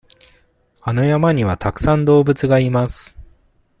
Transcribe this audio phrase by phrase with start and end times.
[0.81, 3.19] あの山にはたくさん動物がいます。